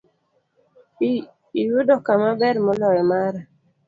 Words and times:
Iyudo 1.61 1.93
kama 2.05 2.29
ber 2.39 2.55
moloyo 2.65 3.03
mara. 3.11 3.41